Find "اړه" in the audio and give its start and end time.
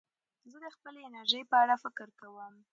1.63-1.75